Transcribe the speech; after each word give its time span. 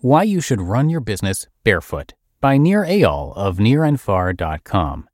Why 0.00 0.24
You 0.24 0.42
Should 0.42 0.60
Run 0.60 0.90
Your 0.90 1.00
Business 1.00 1.46
Barefoot 1.64 2.12
by 2.38 2.58
Nir 2.58 2.84
Eyal 2.84 3.34
of 3.34 3.56
nirandfar.com. 3.56 5.08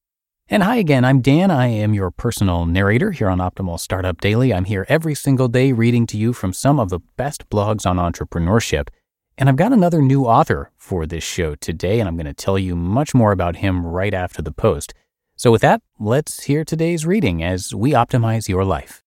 And 0.48 0.62
hi 0.64 0.76
again, 0.76 1.04
I'm 1.04 1.20
Dan. 1.20 1.52
I 1.52 1.68
am 1.68 1.94
your 1.94 2.10
personal 2.10 2.66
narrator 2.66 3.12
here 3.12 3.28
on 3.28 3.38
Optimal 3.38 3.78
Startup 3.78 4.20
Daily. 4.20 4.52
I'm 4.52 4.64
here 4.64 4.84
every 4.88 5.14
single 5.14 5.46
day 5.46 5.70
reading 5.70 6.04
to 6.08 6.18
you 6.18 6.32
from 6.32 6.52
some 6.52 6.80
of 6.80 6.88
the 6.88 6.98
best 7.16 7.48
blogs 7.48 7.86
on 7.86 7.96
entrepreneurship. 7.96 8.88
And 9.38 9.48
I've 9.48 9.54
got 9.54 9.72
another 9.72 10.02
new 10.02 10.24
author 10.24 10.72
for 10.76 11.06
this 11.06 11.22
show 11.22 11.54
today, 11.54 12.00
and 12.00 12.08
I'm 12.08 12.16
going 12.16 12.26
to 12.26 12.34
tell 12.34 12.58
you 12.58 12.74
much 12.74 13.14
more 13.14 13.30
about 13.30 13.56
him 13.56 13.86
right 13.86 14.12
after 14.12 14.42
the 14.42 14.52
post. 14.52 14.94
So, 15.36 15.52
with 15.52 15.62
that, 15.62 15.80
let's 16.00 16.42
hear 16.42 16.64
today's 16.64 17.06
reading 17.06 17.40
as 17.40 17.72
we 17.72 17.92
optimize 17.92 18.48
your 18.48 18.64
life. 18.64 19.04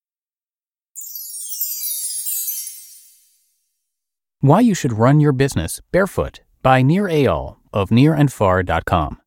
Why 4.40 4.60
You 4.60 4.74
Should 4.74 4.92
Run 4.92 5.18
Your 5.18 5.32
Business 5.32 5.80
Barefoot 5.92 6.40
by 6.62 6.82
Nir 6.82 7.04
Eyal 7.04 7.56
of 7.72 7.88
nirandfar.com. 7.88 9.18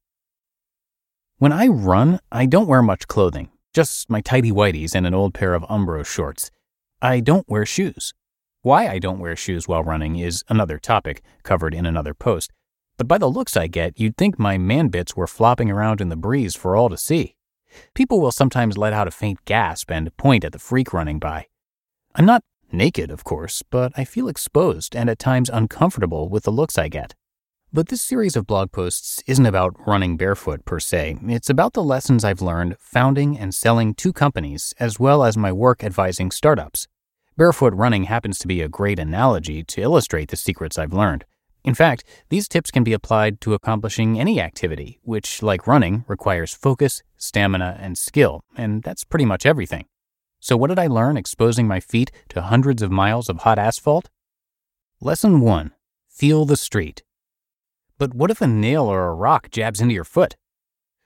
When 1.40 1.52
I 1.52 1.66
run, 1.66 2.20
I 2.32 2.46
don't 2.46 2.68
wear 2.68 2.84
much 2.84 3.08
clothing, 3.08 3.50
just 3.74 4.08
my 4.08 4.22
tidy 4.22 4.52
whities 4.52 4.94
and 4.94 5.08
an 5.08 5.16
old 5.16 5.34
pair 5.34 5.56
of 5.56 5.64
Umbro 5.64 6.06
shorts. 6.06 6.52
I 7.02 7.22
don't 7.22 7.50
wear 7.50 7.66
shoes. 7.66 8.14
Why 8.62 8.88
I 8.88 9.00
don't 9.00 9.18
wear 9.18 9.36
shoes 9.36 9.68
while 9.68 9.84
running 9.84 10.16
is 10.16 10.44
another 10.48 10.78
topic 10.78 11.24
covered 11.42 11.74
in 11.74 11.88
another 11.88 12.14
post, 12.14 12.52
but 12.96 13.08
by 13.08 13.18
the 13.18 13.32
looks 13.32 13.58
I 13.58 13.66
get, 13.66 14.00
you'd 14.00 14.16
think 14.16 14.38
my 14.38 14.60
man 14.60 14.90
bits 14.90 15.16
were 15.16 15.26
flopping 15.26 15.72
around 15.72 16.02
in 16.02 16.10
the 16.10 16.16
breeze 16.16 16.56
for 16.56 16.76
all 16.76 16.88
to 16.88 16.98
see. 16.98 17.36
People 17.96 18.22
will 18.22 18.32
sometimes 18.32 18.78
let 18.78 18.94
out 18.94 19.08
a 19.08 19.12
faint 19.12 19.44
gasp 19.46 19.90
and 19.90 20.16
point 20.18 20.46
at 20.46 20.52
the 20.52 20.60
freak 20.60 20.94
running 20.94 21.18
by. 21.18 21.48
I'm 22.14 22.28
not 22.28 22.44
naked, 22.72 23.12
of 23.12 23.24
course, 23.24 23.64
but 23.70 23.92
I 23.96 24.04
feel 24.04 24.28
exposed 24.28 24.96
and 24.96 25.10
at 25.10 25.20
times 25.20 25.50
uncomfortable 25.50 26.30
with 26.30 26.44
the 26.44 26.52
looks 26.52 26.78
I 26.78 26.88
get. 26.88 27.16
But 27.72 27.90
this 27.90 28.02
series 28.02 28.36
of 28.36 28.48
blog 28.48 28.72
posts 28.72 29.22
isn't 29.28 29.46
about 29.46 29.76
running 29.86 30.18
barefoot 30.18 30.66
per 30.66 30.80
se. 30.80 31.18
It's 31.28 31.52
about 31.52 31.74
the 31.74 31.84
lessons 31.84 32.24
I've 32.24 32.42
learned 32.42 32.78
founding 32.80 33.38
and 33.38 33.54
selling 33.54 33.94
two 33.94 34.12
companies, 34.12 34.74
as 34.80 35.00
well 35.00 35.24
as 35.24 35.38
my 35.38 35.52
work 35.52 35.84
advising 35.84 36.32
startups. 36.32 36.88
Barefoot 37.38 37.76
running 37.76 38.06
happens 38.06 38.40
to 38.40 38.48
be 38.48 38.62
a 38.62 38.68
great 38.68 38.98
analogy 38.98 39.64
to 39.64 39.82
illustrate 39.82 40.30
the 40.30 40.36
secrets 40.36 40.80
I've 40.80 40.94
learned. 40.94 41.26
In 41.64 41.76
fact, 41.76 42.04
these 42.30 42.48
tips 42.48 42.72
can 42.72 42.84
be 42.84 42.94
applied 42.94 43.40
to 43.42 43.54
accomplishing 43.54 44.20
any 44.20 44.42
activity, 44.42 45.00
which, 45.04 45.44
like 45.44 45.68
running, 45.68 46.06
requires 46.08 46.54
focus, 46.54 47.04
stamina, 47.18 47.78
and 47.80 47.98
skill, 47.98 48.42
and 48.58 48.82
that's 48.82 49.04
pretty 49.04 49.26
much 49.26 49.46
everything. 49.46 49.86
So, 50.40 50.56
what 50.56 50.68
did 50.68 50.80
I 50.80 50.88
learn 50.88 51.18
exposing 51.18 51.68
my 51.68 51.80
feet 51.80 52.12
to 52.30 52.42
hundreds 52.42 52.82
of 52.82 52.92
miles 52.92 53.30
of 53.30 53.40
hot 53.40 53.60
asphalt? 53.60 54.10
Lesson 55.02 55.42
1 55.42 55.74
Feel 56.08 56.46
the 56.46 56.58
street. 56.58 57.04
But 57.98 58.14
what 58.14 58.32
if 58.32 58.42
a 58.42 58.48
nail 58.48 58.84
or 58.84 59.08
a 59.08 59.14
rock 59.14 59.52
jabs 59.52 59.82
into 59.82 59.94
your 59.94 60.06
foot? 60.06 60.38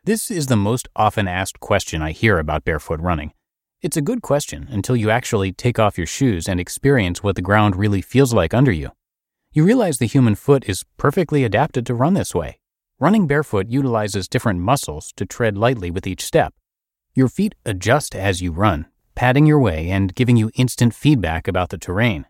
This 0.03 0.29
is 0.29 0.47
the 0.47 0.55
most 0.55 0.87
often 0.95 1.27
asked 1.27 1.59
question 1.59 2.01
I 2.01 2.11
hear 2.11 2.37
about 2.37 2.63
barefoot 2.63 2.99
running. 2.99 3.33
It's 3.81 3.97
a 3.97 4.01
good 4.01 4.21
question 4.21 4.67
until 4.69 4.95
you 4.95 5.09
actually 5.09 5.51
take 5.51 5.79
off 5.79 5.97
your 5.97 6.07
shoes 6.07 6.47
and 6.47 6.59
experience 6.59 7.23
what 7.23 7.35
the 7.35 7.41
ground 7.41 7.75
really 7.75 8.01
feels 8.01 8.33
like 8.33 8.53
under 8.53 8.71
you. 8.71 8.91
You 9.51 9.63
realize 9.63 9.97
the 9.97 10.05
human 10.05 10.35
foot 10.35 10.63
is 10.69 10.85
perfectly 10.97 11.43
adapted 11.43 11.85
to 11.87 11.95
run 11.95 12.13
this 12.13 12.35
way. 12.35 12.59
Running 12.99 13.27
barefoot 13.27 13.67
utilizes 13.67 14.27
different 14.27 14.59
muscles 14.59 15.11
to 15.15 15.25
tread 15.25 15.57
lightly 15.57 15.89
with 15.89 16.05
each 16.05 16.23
step. 16.23 16.53
Your 17.15 17.27
feet 17.27 17.55
adjust 17.65 18.15
as 18.15 18.41
you 18.41 18.51
run, 18.51 18.87
padding 19.15 19.45
your 19.45 19.59
way 19.59 19.89
and 19.89 20.15
giving 20.15 20.37
you 20.37 20.51
instant 20.55 20.93
feedback 20.93 21.47
about 21.47 21.69
the 21.69 21.77
terrain. 21.77 22.25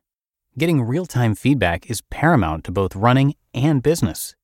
Getting 0.57 0.81
real 0.81 1.05
time 1.05 1.35
feedback 1.35 1.89
is 1.89 2.01
paramount 2.09 2.63
to 2.65 2.71
both 2.71 2.95
running 2.95 3.35
and 3.53 3.81
business 3.81 4.35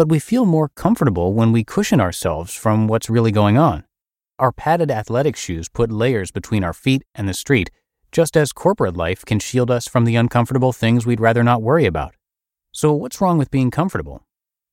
but 0.00 0.08
we 0.08 0.18
feel 0.18 0.46
more 0.46 0.70
comfortable 0.70 1.34
when 1.34 1.52
we 1.52 1.62
cushion 1.62 2.00
ourselves 2.00 2.54
from 2.54 2.86
what's 2.86 3.10
really 3.10 3.30
going 3.30 3.58
on. 3.58 3.84
Our 4.38 4.50
padded 4.50 4.90
athletic 4.90 5.36
shoes 5.36 5.68
put 5.68 5.92
layers 5.92 6.30
between 6.30 6.64
our 6.64 6.72
feet 6.72 7.02
and 7.14 7.28
the 7.28 7.34
street, 7.34 7.70
just 8.10 8.34
as 8.34 8.54
corporate 8.54 8.96
life 8.96 9.26
can 9.26 9.38
shield 9.40 9.70
us 9.70 9.86
from 9.86 10.06
the 10.06 10.16
uncomfortable 10.16 10.72
things 10.72 11.04
we'd 11.04 11.20
rather 11.20 11.44
not 11.44 11.60
worry 11.60 11.84
about. 11.84 12.14
So, 12.72 12.94
what's 12.94 13.20
wrong 13.20 13.36
with 13.36 13.50
being 13.50 13.70
comfortable? 13.70 14.24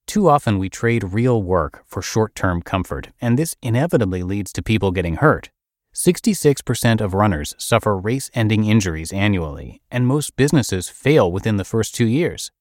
Too 0.05 0.29
often 0.29 0.59
we 0.59 0.69
trade 0.69 1.11
real 1.11 1.43
work 1.43 1.83
for 1.85 2.01
short 2.01 2.33
term 2.33 2.61
comfort, 2.61 3.09
and 3.19 3.37
this 3.37 3.53
inevitably 3.61 4.23
leads 4.23 4.53
to 4.53 4.63
people 4.63 4.91
getting 4.91 5.15
hurt. 5.15 5.49
66% 5.97 7.01
of 7.01 7.15
runners 7.15 7.55
suffer 7.57 7.97
race 7.97 8.29
ending 8.35 8.65
injuries 8.65 9.11
annually, 9.11 9.81
and 9.89 10.05
most 10.05 10.35
businesses 10.35 10.89
fail 10.89 11.31
within 11.31 11.57
the 11.57 11.65
first 11.65 11.95
two 11.95 12.05
years. 12.05 12.51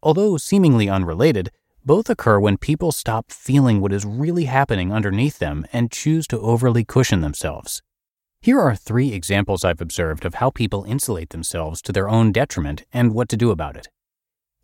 Although 0.00 0.36
seemingly 0.36 0.88
unrelated, 0.88 1.50
both 1.84 2.08
occur 2.08 2.38
when 2.38 2.56
people 2.56 2.92
stop 2.92 3.32
feeling 3.32 3.80
what 3.80 3.92
is 3.92 4.06
really 4.06 4.44
happening 4.44 4.92
underneath 4.92 5.40
them 5.40 5.66
and 5.72 5.90
choose 5.90 6.28
to 6.28 6.38
overly 6.38 6.84
cushion 6.84 7.20
themselves. 7.20 7.82
Here 8.40 8.60
are 8.60 8.76
three 8.76 9.12
examples 9.12 9.64
I've 9.64 9.80
observed 9.80 10.24
of 10.24 10.34
how 10.34 10.50
people 10.50 10.84
insulate 10.84 11.30
themselves 11.30 11.82
to 11.82 11.92
their 11.92 12.08
own 12.08 12.30
detriment 12.30 12.84
and 12.92 13.12
what 13.12 13.28
to 13.30 13.36
do 13.36 13.50
about 13.50 13.76
it. 13.76 13.88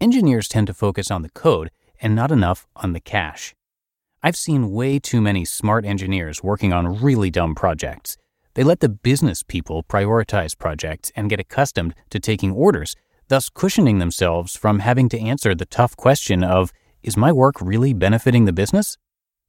Engineers 0.00 0.46
tend 0.46 0.68
to 0.68 0.72
focus 0.74 1.10
on 1.10 1.22
the 1.22 1.30
code 1.30 1.72
and 2.00 2.14
not 2.14 2.30
enough 2.30 2.68
on 2.76 2.92
the 2.92 3.00
cash. 3.00 3.56
I've 4.22 4.36
seen 4.36 4.70
way 4.70 4.98
too 4.98 5.22
many 5.22 5.46
smart 5.46 5.86
engineers 5.86 6.42
working 6.42 6.74
on 6.74 7.00
really 7.00 7.30
dumb 7.30 7.54
projects. 7.54 8.18
They 8.52 8.62
let 8.62 8.80
the 8.80 8.90
business 8.90 9.42
people 9.42 9.82
prioritize 9.82 10.58
projects 10.58 11.10
and 11.16 11.30
get 11.30 11.40
accustomed 11.40 11.94
to 12.10 12.20
taking 12.20 12.52
orders, 12.52 12.94
thus 13.28 13.48
cushioning 13.48 13.98
themselves 13.98 14.54
from 14.54 14.80
having 14.80 15.08
to 15.08 15.18
answer 15.18 15.54
the 15.54 15.64
tough 15.64 15.96
question 15.96 16.44
of 16.44 16.70
is 17.02 17.16
my 17.16 17.32
work 17.32 17.62
really 17.62 17.94
benefiting 17.94 18.44
the 18.44 18.52
business? 18.52 18.98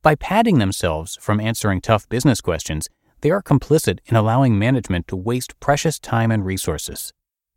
By 0.03 0.15
padding 0.15 0.59
themselves 0.59 1.17
from 1.19 1.41
answering 1.41 1.81
tough 1.81 2.07
business 2.07 2.39
questions, 2.39 2.87
they 3.19 3.29
are 3.29 3.43
complicit 3.43 3.99
in 4.05 4.15
allowing 4.15 4.57
management 4.57 5.05
to 5.09 5.17
waste 5.17 5.59
precious 5.59 5.99
time 5.99 6.31
and 6.31 6.45
resources. 6.45 7.11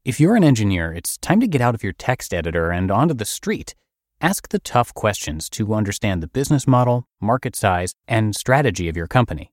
If 0.04 0.18
you're 0.18 0.34
an 0.34 0.42
engineer, 0.42 0.92
it's 0.92 1.16
time 1.18 1.38
to 1.38 1.46
get 1.46 1.60
out 1.60 1.76
of 1.76 1.84
your 1.84 1.92
text 1.92 2.34
editor 2.34 2.72
and 2.72 2.90
onto 2.90 3.14
the 3.14 3.24
street. 3.24 3.76
Ask 4.24 4.48
the 4.48 4.58
tough 4.58 4.94
questions 4.94 5.50
to 5.50 5.74
understand 5.74 6.22
the 6.22 6.26
business 6.26 6.66
model, 6.66 7.06
market 7.20 7.54
size, 7.54 7.94
and 8.08 8.34
strategy 8.34 8.88
of 8.88 8.96
your 8.96 9.06
company. 9.06 9.52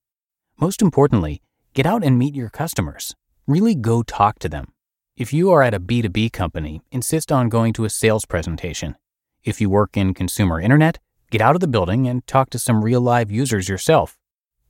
Most 0.61 0.81
importantly, 0.81 1.41
get 1.73 1.85
out 1.85 2.05
and 2.05 2.17
meet 2.17 2.35
your 2.35 2.49
customers. 2.49 3.13
Really 3.45 3.75
go 3.75 4.01
talk 4.01 4.39
to 4.39 4.47
them. 4.47 4.71
If 5.17 5.33
you 5.33 5.51
are 5.51 5.61
at 5.61 5.73
a 5.73 5.79
B2B 5.81 6.31
company, 6.31 6.79
insist 6.89 7.33
on 7.33 7.49
going 7.49 7.73
to 7.73 7.83
a 7.83 7.89
sales 7.89 8.25
presentation. 8.25 8.95
If 9.43 9.59
you 9.59 9.69
work 9.69 9.97
in 9.97 10.13
consumer 10.13 10.61
internet, 10.61 10.99
get 11.31 11.41
out 11.41 11.55
of 11.55 11.59
the 11.59 11.67
building 11.67 12.07
and 12.07 12.25
talk 12.25 12.49
to 12.51 12.57
some 12.57 12.81
real 12.81 13.01
live 13.01 13.29
users 13.29 13.67
yourself. 13.67 14.17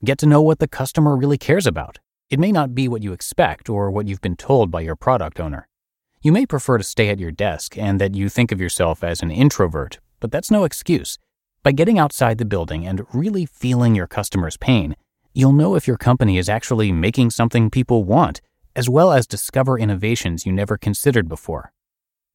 Get 0.04 0.18
to 0.18 0.26
know 0.26 0.42
what 0.42 0.58
the 0.58 0.68
customer 0.68 1.16
really 1.16 1.38
cares 1.38 1.68
about. 1.68 2.00
It 2.32 2.40
may 2.40 2.52
not 2.52 2.74
be 2.74 2.88
what 2.88 3.04
you 3.04 3.14
expect 3.14 3.70
or 3.70 3.92
what 3.92 4.08
you've 4.08 4.22
been 4.22 4.36
told 4.36 4.72
by 4.72 4.82
your 4.82 4.96
product 4.96 5.40
owner. 5.40 5.68
You 6.24 6.32
may 6.32 6.46
prefer 6.46 6.78
to 6.78 6.84
stay 6.84 7.10
at 7.10 7.18
your 7.18 7.32
desk 7.32 7.76
and 7.80 8.00
that 8.00 8.14
you 8.14 8.30
think 8.30 8.52
of 8.52 8.62
yourself 8.62 9.04
as 9.04 9.24
an 9.24 9.32
introvert, 9.32 10.00
but 10.20 10.32
that's 10.32 10.52
no 10.52 10.66
excuse. 10.66 11.18
By 11.64 11.72
getting 11.72 11.98
outside 11.98 12.38
the 12.38 12.46
building 12.46 12.86
and 12.86 13.08
really 13.12 13.48
feeling 13.48 13.96
your 13.96 14.06
customer's 14.06 14.56
pain, 14.56 14.96
you'll 15.34 15.52
know 15.52 15.74
if 15.74 15.88
your 15.88 15.98
company 15.98 16.38
is 16.38 16.48
actually 16.48 16.92
making 16.92 17.32
something 17.32 17.72
people 17.72 18.04
want, 18.04 18.40
as 18.76 18.88
well 18.88 19.12
as 19.12 19.26
discover 19.26 19.80
innovations 19.80 20.46
you 20.46 20.52
never 20.52 20.78
considered 20.78 21.28
before. 21.28 21.74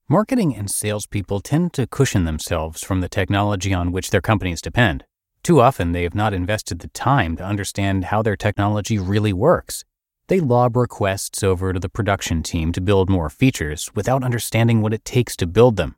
Marketing 0.08 0.52
and 0.56 0.68
salespeople 0.68 1.38
tend 1.38 1.72
to 1.74 1.86
cushion 1.86 2.24
themselves 2.24 2.84
from 2.84 3.00
the 3.00 3.08
technology 3.08 3.72
on 3.72 3.92
which 3.92 4.10
their 4.10 4.20
companies 4.20 4.60
depend. 4.60 5.04
Too 5.44 5.60
often, 5.60 5.92
they 5.92 6.02
have 6.02 6.14
not 6.14 6.34
invested 6.34 6.80
the 6.80 6.88
time 6.88 7.36
to 7.36 7.44
understand 7.44 8.06
how 8.06 8.20
their 8.20 8.36
technology 8.36 8.98
really 8.98 9.32
works. 9.32 9.84
They 10.28 10.40
lob 10.40 10.76
requests 10.76 11.44
over 11.44 11.73
to 11.73 11.78
the 11.78 11.88
production 11.88 12.43
team 12.43 12.73
to 12.73 12.81
build 12.81 13.08
more 13.08 13.31
features 13.31 13.93
without 13.94 14.25
understanding 14.25 14.82
what 14.82 14.93
it 14.93 15.05
takes 15.05 15.37
to 15.37 15.46
build 15.46 15.76
them. 15.76 15.94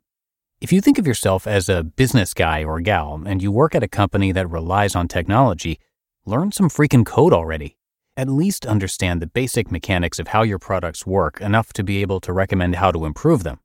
If 0.60 0.70
you 0.70 0.82
think 0.82 0.98
of 0.98 1.06
yourself 1.06 1.46
as 1.46 1.70
a 1.70 1.82
business 1.82 2.34
guy 2.34 2.62
or 2.62 2.80
gal 2.80 3.22
and 3.24 3.42
you 3.42 3.50
work 3.50 3.74
at 3.74 3.82
a 3.82 3.88
company 3.88 4.32
that 4.32 4.50
relies 4.50 4.94
on 4.94 5.08
technology, 5.08 5.78
learn 6.26 6.52
some 6.52 6.68
freaking 6.68 7.06
code 7.06 7.32
already. 7.32 7.78
At 8.18 8.28
least 8.28 8.66
understand 8.66 9.22
the 9.22 9.28
basic 9.28 9.70
mechanics 9.70 10.18
of 10.18 10.28
how 10.28 10.42
your 10.42 10.58
products 10.58 11.06
work 11.06 11.40
enough 11.40 11.72
to 11.74 11.82
be 11.82 12.02
able 12.02 12.20
to 12.20 12.32
recommend 12.32 12.76
how 12.76 12.90
to 12.90 13.06
improve 13.06 13.44
them. 13.44 13.60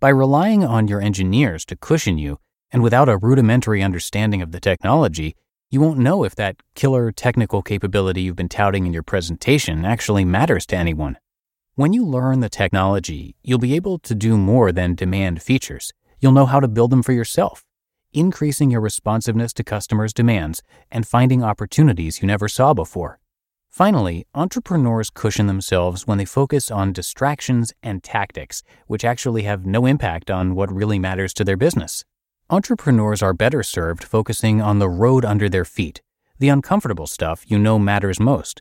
By 0.00 0.08
relying 0.08 0.64
on 0.64 0.88
your 0.88 1.00
engineers 1.00 1.64
to 1.66 1.76
cushion 1.76 2.18
you, 2.18 2.40
and 2.72 2.82
without 2.82 3.08
a 3.08 3.18
rudimentary 3.18 3.82
understanding 3.82 4.42
of 4.42 4.50
the 4.50 4.60
technology, 4.60 5.36
you 5.72 5.80
won't 5.80 5.98
know 5.98 6.24
if 6.24 6.34
that 6.34 6.56
killer 6.74 7.12
technical 7.12 7.62
capability 7.62 8.22
you've 8.22 8.34
been 8.34 8.48
touting 8.48 8.86
in 8.86 8.92
your 8.92 9.04
presentation 9.04 9.84
actually 9.84 10.24
matters 10.24 10.66
to 10.66 10.76
anyone. 10.76 11.16
When 11.76 11.92
you 11.92 12.04
learn 12.04 12.40
the 12.40 12.48
technology, 12.48 13.36
you'll 13.44 13.60
be 13.60 13.76
able 13.76 14.00
to 14.00 14.16
do 14.16 14.36
more 14.36 14.72
than 14.72 14.96
demand 14.96 15.42
features. 15.42 15.92
You'll 16.18 16.32
know 16.32 16.46
how 16.46 16.58
to 16.58 16.66
build 16.66 16.90
them 16.90 17.04
for 17.04 17.12
yourself, 17.12 17.64
increasing 18.12 18.72
your 18.72 18.80
responsiveness 18.80 19.52
to 19.52 19.64
customers' 19.64 20.12
demands 20.12 20.60
and 20.90 21.06
finding 21.06 21.44
opportunities 21.44 22.20
you 22.20 22.26
never 22.26 22.48
saw 22.48 22.74
before. 22.74 23.20
Finally, 23.68 24.26
entrepreneurs 24.34 25.08
cushion 25.08 25.46
themselves 25.46 26.04
when 26.04 26.18
they 26.18 26.24
focus 26.24 26.72
on 26.72 26.92
distractions 26.92 27.72
and 27.80 28.02
tactics, 28.02 28.64
which 28.88 29.04
actually 29.04 29.44
have 29.44 29.64
no 29.64 29.86
impact 29.86 30.32
on 30.32 30.56
what 30.56 30.72
really 30.72 30.98
matters 30.98 31.32
to 31.32 31.44
their 31.44 31.56
business. 31.56 32.04
Entrepreneurs 32.52 33.22
are 33.22 33.32
better 33.32 33.62
served 33.62 34.02
focusing 34.02 34.60
on 34.60 34.80
the 34.80 34.88
road 34.88 35.24
under 35.24 35.48
their 35.48 35.64
feet, 35.64 36.02
the 36.40 36.48
uncomfortable 36.48 37.06
stuff 37.06 37.48
you 37.48 37.56
know 37.56 37.78
matters 37.78 38.18
most. 38.18 38.60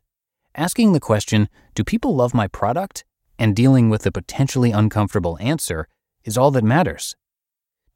Asking 0.53 0.93
the 0.93 0.99
question, 0.99 1.49
Do 1.73 1.83
people 1.83 2.15
love 2.15 2.35
my 2.35 2.47
product? 2.47 3.03
and 3.39 3.55
dealing 3.55 3.89
with 3.89 4.03
the 4.03 4.11
potentially 4.11 4.69
uncomfortable 4.69 5.39
answer 5.41 5.87
is 6.23 6.37
all 6.37 6.51
that 6.51 6.63
matters. 6.63 7.15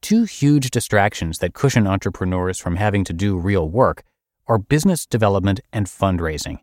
Two 0.01 0.23
huge 0.23 0.71
distractions 0.71 1.37
that 1.37 1.53
cushion 1.53 1.85
entrepreneurs 1.85 2.57
from 2.57 2.77
having 2.77 3.03
to 3.03 3.13
do 3.13 3.37
real 3.37 3.69
work 3.69 4.03
are 4.47 4.57
business 4.57 5.05
development 5.05 5.59
and 5.71 5.85
fundraising. 5.85 6.57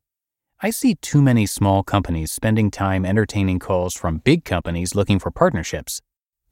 I 0.60 0.70
see 0.70 0.96
too 0.96 1.22
many 1.22 1.46
small 1.46 1.84
companies 1.84 2.32
spending 2.32 2.68
time 2.68 3.06
entertaining 3.06 3.60
calls 3.60 3.94
from 3.94 4.18
big 4.18 4.44
companies 4.44 4.96
looking 4.96 5.20
for 5.20 5.30
partnerships. 5.30 6.02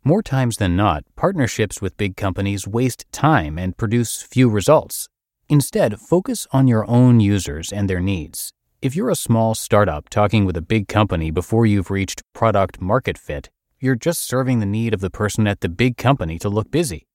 More 0.04 0.22
times 0.22 0.56
than 0.56 0.76
not, 0.76 1.04
partnerships 1.16 1.82
with 1.82 1.96
big 1.96 2.16
companies 2.16 2.66
waste 2.66 3.04
time 3.12 3.58
and 3.58 3.76
produce 3.76 4.22
few 4.22 4.48
results. 4.48 5.08
Instead, 5.48 5.98
focus 5.98 6.46
on 6.52 6.68
your 6.68 6.88
own 6.88 7.20
users 7.20 7.72
and 7.72 7.90
their 7.90 8.00
needs. 8.00 8.52
If 8.80 8.94
you're 8.94 9.10
a 9.10 9.16
small 9.16 9.54
startup 9.54 10.08
talking 10.08 10.44
with 10.44 10.56
a 10.56 10.62
big 10.62 10.88
company 10.88 11.30
before 11.30 11.66
you've 11.66 11.90
reached 11.90 12.22
product 12.32 12.80
market 12.80 13.18
fit, 13.18 13.50
you're 13.80 13.96
just 13.96 14.26
serving 14.26 14.60
the 14.60 14.66
need 14.66 14.94
of 14.94 15.00
the 15.00 15.10
person 15.10 15.46
at 15.46 15.60
the 15.60 15.68
big 15.68 15.96
company 15.96 16.38
to 16.38 16.48
look 16.48 16.70
busy. 16.70 17.06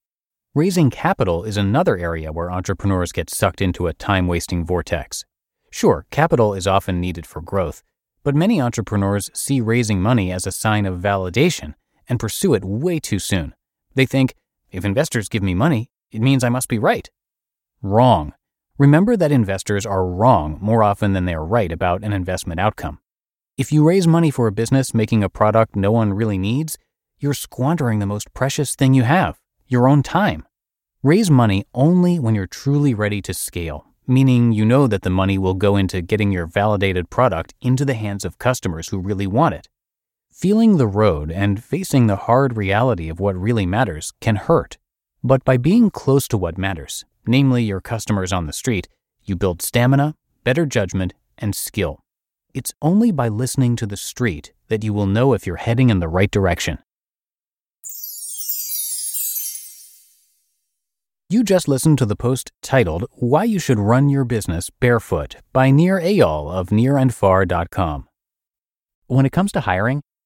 Raising 0.53 0.89
capital 0.89 1.45
is 1.45 1.57
another 1.57 1.97
area 1.97 2.31
where 2.31 2.51
entrepreneurs 2.51 3.11
get 3.11 3.29
sucked 3.29 3.61
into 3.61 3.87
a 3.87 3.93
time 3.93 4.27
wasting 4.27 4.65
vortex. 4.65 5.23
Sure, 5.71 6.05
capital 6.11 6.53
is 6.53 6.67
often 6.67 6.99
needed 6.99 7.25
for 7.25 7.41
growth, 7.41 7.81
but 8.23 8.35
many 8.35 8.61
entrepreneurs 8.61 9.31
see 9.33 9.61
raising 9.61 10.01
money 10.01 10.31
as 10.31 10.45
a 10.45 10.51
sign 10.51 10.85
of 10.85 10.99
validation 10.99 11.75
and 12.07 12.19
pursue 12.19 12.53
it 12.53 12.63
way 12.63 12.99
too 12.99 13.19
soon. 13.19 13.53
They 13.95 14.05
think, 14.05 14.35
if 14.71 14.85
investors 14.85 15.29
give 15.29 15.43
me 15.43 15.53
money, 15.53 15.89
it 16.11 16.21
means 16.21 16.43
I 16.43 16.49
must 16.49 16.67
be 16.67 16.79
right. 16.79 17.09
Wrong. 17.81 18.33
Remember 18.77 19.15
that 19.15 19.31
investors 19.31 19.85
are 19.85 20.05
wrong 20.05 20.57
more 20.61 20.83
often 20.83 21.13
than 21.13 21.25
they 21.25 21.33
are 21.33 21.45
right 21.45 21.71
about 21.71 22.03
an 22.03 22.13
investment 22.13 22.59
outcome. 22.59 22.99
If 23.57 23.71
you 23.71 23.87
raise 23.87 24.07
money 24.07 24.31
for 24.31 24.47
a 24.47 24.51
business 24.51 24.93
making 24.93 25.23
a 25.23 25.29
product 25.29 25.75
no 25.75 25.91
one 25.91 26.13
really 26.13 26.37
needs, 26.37 26.77
you're 27.19 27.33
squandering 27.33 27.99
the 27.99 28.05
most 28.05 28.33
precious 28.33 28.75
thing 28.75 28.93
you 28.93 29.03
have 29.03 29.39
your 29.67 29.87
own 29.87 30.03
time. 30.03 30.45
Raise 31.03 31.31
money 31.31 31.65
only 31.73 32.19
when 32.19 32.35
you're 32.35 32.47
truly 32.47 32.93
ready 32.93 33.21
to 33.21 33.33
scale 33.33 33.85
meaning 34.07 34.51
you 34.51 34.65
know 34.65 34.87
that 34.87 35.01
the 35.03 35.09
money 35.09 35.37
will 35.37 35.53
go 35.53 35.77
into 35.77 36.01
getting 36.01 36.31
your 36.31 36.45
validated 36.45 37.09
product 37.09 37.53
into 37.61 37.85
the 37.85 37.93
hands 37.93 38.25
of 38.25 38.37
customers 38.37 38.89
who 38.89 38.99
really 38.99 39.27
want 39.27 39.55
it. 39.55 39.69
Feeling 40.33 40.77
the 40.77 40.87
road 40.87 41.31
and 41.31 41.63
facing 41.63 42.07
the 42.07 42.15
hard 42.15 42.57
reality 42.57 43.07
of 43.07 43.19
what 43.19 43.35
really 43.35 43.67
matters 43.67 44.13
can 44.19 44.35
hurt. 44.35 44.79
But 45.23 45.45
by 45.45 45.57
being 45.57 45.91
close 45.91 46.27
to 46.29 46.39
what 46.39 46.57
matters, 46.57 47.05
namely 47.27 47.63
your 47.63 47.79
customers 47.79 48.33
on 48.33 48.47
the 48.47 48.51
street, 48.51 48.89
you 49.23 49.35
build 49.35 49.61
stamina, 49.61 50.15
better 50.43 50.65
judgment, 50.65 51.13
and 51.37 51.55
skill. 51.55 51.99
It's 52.51 52.73
only 52.81 53.11
by 53.11 53.27
listening 53.27 53.75
to 53.75 53.85
the 53.85 53.95
street 53.95 54.53
that 54.69 54.83
you 54.83 54.91
will 54.91 55.05
know 55.05 55.33
if 55.33 55.45
you're 55.45 55.57
heading 55.57 55.91
in 55.91 55.99
the 55.99 56.09
right 56.09 56.31
direction. 56.31 56.79
You 61.29 61.43
just 61.43 61.67
listened 61.67 61.99
to 61.99 62.07
the 62.07 62.15
post 62.15 62.51
titled 62.63 63.05
Why 63.11 63.43
You 63.43 63.59
Should 63.59 63.79
Run 63.79 64.09
Your 64.09 64.25
Business 64.25 64.71
Barefoot 64.71 65.35
by 65.53 65.69
Nir 65.69 66.01
Eyal 66.01 66.51
of 66.51 66.69
nirandfar.com. 66.69 68.07
When 69.05 69.25
it 69.27 69.31
comes 69.31 69.51
to 69.51 69.61
hiring, 69.61 70.01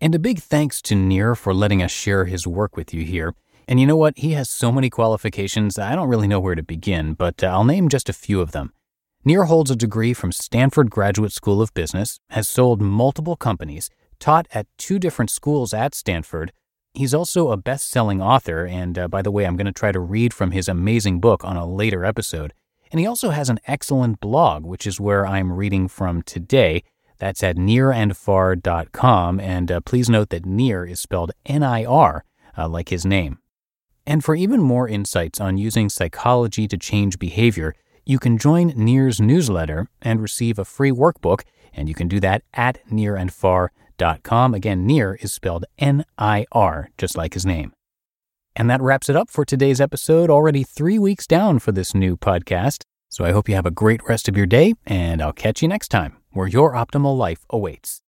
And 0.00 0.14
a 0.14 0.18
big 0.18 0.38
thanks 0.38 0.80
to 0.82 0.94
Nir 0.94 1.34
for 1.34 1.52
letting 1.52 1.82
us 1.82 1.90
share 1.90 2.24
his 2.24 2.46
work 2.46 2.76
with 2.76 2.94
you 2.94 3.04
here. 3.04 3.34
And 3.68 3.78
you 3.78 3.86
know 3.86 3.96
what? 3.96 4.18
He 4.18 4.32
has 4.32 4.50
so 4.50 4.72
many 4.72 4.90
qualifications, 4.90 5.78
I 5.78 5.94
don't 5.94 6.08
really 6.08 6.26
know 6.26 6.40
where 6.40 6.54
to 6.54 6.62
begin, 6.62 7.14
but 7.14 7.44
uh, 7.44 7.48
I'll 7.48 7.64
name 7.64 7.88
just 7.88 8.08
a 8.08 8.14
few 8.14 8.40
of 8.40 8.52
them. 8.52 8.72
Nir 9.24 9.44
holds 9.44 9.70
a 9.70 9.76
degree 9.76 10.14
from 10.14 10.32
Stanford 10.32 10.90
Graduate 10.90 11.32
School 11.32 11.60
of 11.60 11.74
Business, 11.74 12.18
has 12.30 12.48
sold 12.48 12.80
multiple 12.80 13.36
companies, 13.36 13.90
taught 14.18 14.48
at 14.52 14.66
two 14.78 14.98
different 14.98 15.30
schools 15.30 15.74
at 15.74 15.94
Stanford, 15.94 16.52
He's 16.94 17.14
also 17.14 17.50
a 17.50 17.56
best 17.56 17.88
selling 17.88 18.20
author, 18.20 18.66
and 18.66 18.98
uh, 18.98 19.06
by 19.06 19.22
the 19.22 19.30
way, 19.30 19.46
I'm 19.46 19.56
going 19.56 19.66
to 19.66 19.72
try 19.72 19.92
to 19.92 20.00
read 20.00 20.34
from 20.34 20.50
his 20.50 20.68
amazing 20.68 21.20
book 21.20 21.44
on 21.44 21.56
a 21.56 21.66
later 21.66 22.04
episode. 22.04 22.52
And 22.90 22.98
he 22.98 23.06
also 23.06 23.30
has 23.30 23.48
an 23.48 23.60
excellent 23.66 24.18
blog, 24.18 24.64
which 24.64 24.86
is 24.86 25.00
where 25.00 25.24
I'm 25.24 25.52
reading 25.52 25.86
from 25.86 26.22
today. 26.22 26.82
That's 27.20 27.42
at 27.44 27.56
nirandfar.com. 27.56 29.40
and 29.40 29.70
uh, 29.70 29.80
please 29.82 30.10
note 30.10 30.30
that 30.30 30.46
Nir 30.46 30.84
is 30.84 31.00
spelled 31.00 31.32
N 31.46 31.62
I 31.62 31.84
R, 31.84 32.24
uh, 32.58 32.68
like 32.68 32.88
his 32.88 33.06
name. 33.06 33.38
And 34.06 34.24
for 34.24 34.34
even 34.34 34.60
more 34.60 34.88
insights 34.88 35.40
on 35.40 35.58
using 35.58 35.88
psychology 35.88 36.66
to 36.66 36.78
change 36.78 37.18
behavior, 37.18 37.74
you 38.04 38.18
can 38.18 38.38
join 38.38 38.72
Nir's 38.74 39.20
newsletter 39.20 39.86
and 40.02 40.20
receive 40.20 40.58
a 40.58 40.64
free 40.64 40.90
workbook, 40.90 41.42
and 41.72 41.88
you 41.88 41.94
can 41.94 42.08
do 42.08 42.18
that 42.20 42.42
at 42.54 42.84
nirandfar.com. 42.90 44.54
Again, 44.54 44.86
Nir 44.86 45.18
is 45.20 45.32
spelled 45.32 45.66
N 45.78 46.04
I 46.18 46.46
R, 46.50 46.88
just 46.98 47.16
like 47.16 47.34
his 47.34 47.46
name. 47.46 47.72
And 48.56 48.68
that 48.68 48.80
wraps 48.80 49.08
it 49.08 49.14
up 49.14 49.30
for 49.30 49.44
today's 49.44 49.80
episode, 49.80 50.30
already 50.30 50.64
three 50.64 50.98
weeks 50.98 51.26
down 51.26 51.58
for 51.60 51.70
this 51.70 51.94
new 51.94 52.16
podcast. 52.16 52.82
So 53.12 53.24
I 53.24 53.32
hope 53.32 53.48
you 53.48 53.56
have 53.56 53.66
a 53.66 53.72
great 53.82 54.00
rest 54.08 54.28
of 54.28 54.36
your 54.36 54.46
day, 54.46 54.74
and 54.86 55.20
I'll 55.20 55.32
catch 55.44 55.62
you 55.62 55.68
next 55.68 55.88
time 55.88 56.16
where 56.30 56.46
your 56.46 56.74
optimal 56.74 57.18
life 57.18 57.44
awaits. 57.50 57.98